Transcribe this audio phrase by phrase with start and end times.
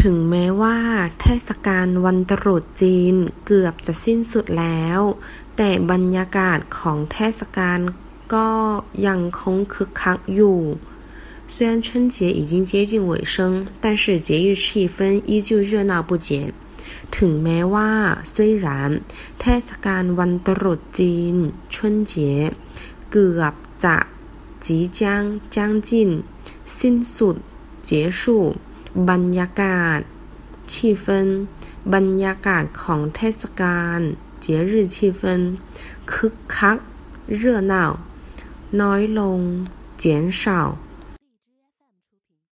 [0.00, 0.78] ถึงแม้ว่า
[1.20, 3.14] เทศกาลวันตรุษจีน
[3.46, 5.00] เกือบจะสิ้นสุดแล้ว
[5.56, 7.80] แต่บรรยากาศของเทศกาล
[8.34, 8.50] ก็
[9.06, 10.60] ยังคงคึกคักอยู่
[11.54, 14.96] 虽然春节已经接近尾声，但是节日气氛
[15.30, 16.28] 依旧热闹不减。
[17.16, 17.90] ถึงแม้ว่า
[18.34, 18.66] 虽然
[19.40, 21.36] เทศกาลวันตรุษจีน
[21.72, 21.74] 春
[22.12, 22.14] 节
[23.10, 23.54] เกือบ
[23.84, 23.96] จะ
[24.64, 24.66] 即
[24.98, 25.00] 将
[25.54, 25.56] 将
[25.88, 25.90] 近
[26.78, 27.36] สิ้นสุด
[27.88, 27.90] 结
[28.20, 28.22] 束
[29.09, 29.99] บรรยากาศ
[30.71, 31.29] ชีเฟิน
[31.93, 33.99] บรรยากาศของเทศกาล
[34.39, 35.41] เจีย日ชีเฟิน
[36.11, 36.77] คึกคัก
[37.37, 37.85] เร่อเน่า
[38.81, 39.39] น้อยลง
[39.97, 40.59] เจียนเฉา